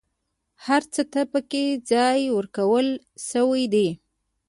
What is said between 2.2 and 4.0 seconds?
ورکول شوی دی.